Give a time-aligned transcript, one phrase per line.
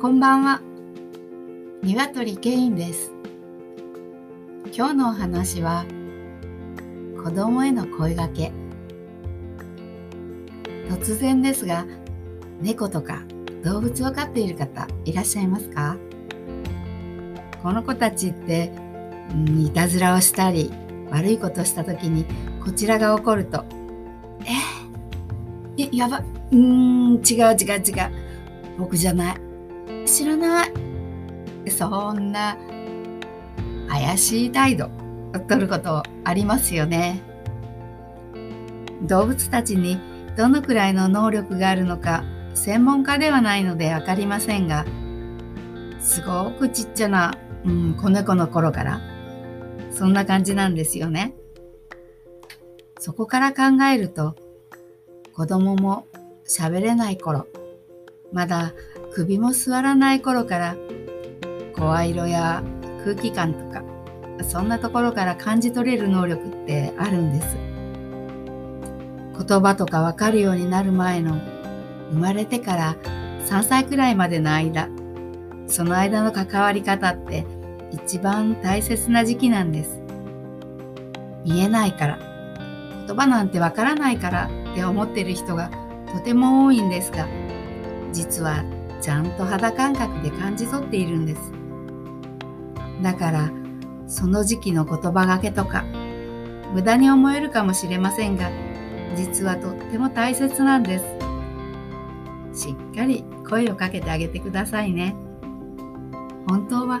[0.00, 0.60] こんばんは。
[1.82, 3.10] 鶏ケインです。
[4.72, 5.86] 今日のお話は、
[7.24, 8.52] 子供への声掛け。
[10.88, 11.84] 突然ですが、
[12.60, 13.24] 猫とか
[13.64, 15.96] 動物を飼っている方いらっしゃいますか？
[17.60, 18.70] この子たちって、
[19.32, 20.70] うんいたずらをしたり、
[21.10, 22.24] 悪いことした時に
[22.64, 23.64] こちらが怒ると、
[25.76, 26.18] え、えやば、
[26.52, 28.78] うーん、違う違う違う。
[28.78, 29.47] 僕じゃない。
[30.06, 30.72] 知らない。
[31.70, 32.56] そんな
[33.88, 37.22] 怪しい態度を取ることありますよね。
[39.02, 39.98] 動物たちに
[40.36, 42.24] どのくらいの能力があるのか
[42.54, 44.84] 専門家ではないのでわかりませんが、
[46.00, 49.00] すごくちっちゃな、うん、子猫の頃から
[49.90, 51.34] そんな感じなんですよね。
[52.98, 54.34] そこから考えると
[55.34, 56.06] 子供も
[56.48, 57.46] 喋れない頃、
[58.32, 58.72] まだ
[59.18, 60.76] 首も座らない頃から
[61.74, 62.62] 声色や
[63.02, 63.82] 空気感とか
[64.44, 67.56] そんなところから感じ取れる能力ってあるんです。
[69.44, 71.40] 言葉とかわかるようになる前の
[72.12, 72.94] 生まれてから
[73.46, 74.88] 3歳くらいまでの間
[75.66, 77.44] その間の関わり方って
[77.90, 80.00] 一番大切な時期なんです。
[81.44, 82.18] 見えないから
[83.08, 85.72] 言葉なんてわからないからって思ってる人が
[86.12, 87.26] とても多いんですが
[88.12, 91.52] 実はちゃんと肌感覚で感じ取っているんです。
[93.02, 93.50] だから、
[94.06, 95.84] その時期の言葉がけとか、
[96.74, 98.50] 無駄に思えるかもしれませんが、
[99.16, 101.04] 実はとっても大切なんです。
[102.52, 105.14] しっかり声をかけてあげてくださいね。
[106.48, 107.00] 本当は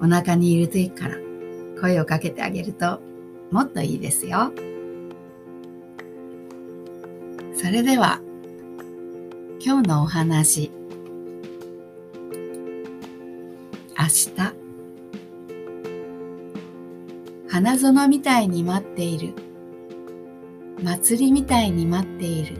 [0.00, 1.16] お腹にいる時から
[1.80, 3.00] 声をかけてあげると
[3.50, 4.52] もっといいですよ。
[7.54, 8.20] それでは
[9.62, 10.70] 今日のお話
[17.52, 19.34] 花園みたいに待っている。
[20.84, 22.56] 祭りみたいに待っている。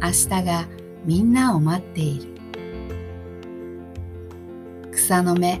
[0.00, 0.68] 明日が
[1.04, 2.36] みんなを待っている。
[4.92, 5.60] 草の芽。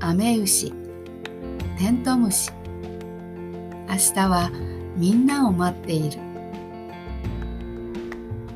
[0.00, 0.72] アメウシ
[1.78, 2.50] テントムシ。
[3.86, 4.50] 明日は
[4.96, 6.18] みんなを待っている。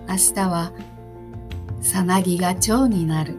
[0.09, 0.73] 明日は
[1.83, 3.37] さなぎが蝶になる。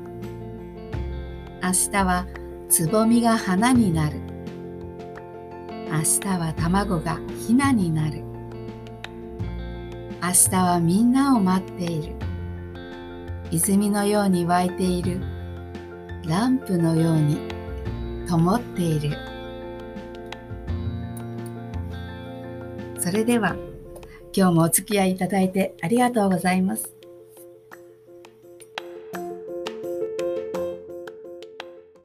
[1.64, 2.28] 明日は
[2.70, 4.27] つぼみが花になる。
[5.90, 7.18] 明日は卵が
[7.48, 8.24] ひなになる。
[10.22, 12.16] 明日はみんなを待っている。
[13.52, 15.22] 泉のように湧いている。
[16.26, 17.38] ランプのように
[18.28, 19.18] 灯っている。
[23.00, 23.56] それでは
[24.36, 26.97] 今日もお付き合いいただいてありがとうございます。